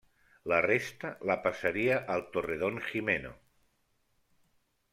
La 0.51 0.57
resta 0.65 1.11
la 1.31 1.35
passaria 1.43 1.99
al 2.15 2.25
Torredonjimeno. 2.37 3.35